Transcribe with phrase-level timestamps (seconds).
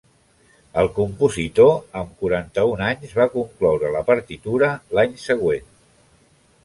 [0.83, 5.69] El compositor, amb quaranta-un anys, va concloure la partitura l'any següent.